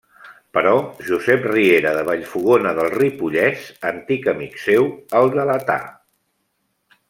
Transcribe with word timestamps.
Però 0.57 0.69
Josep 1.09 1.45
Riera, 1.51 1.91
de 1.97 2.05
Vallfogona 2.07 2.73
del 2.79 2.91
Ripollès, 2.95 3.69
antic 3.93 4.27
amic 4.35 4.59
seu, 4.65 4.91
el 5.21 5.33
delatà. 5.39 5.81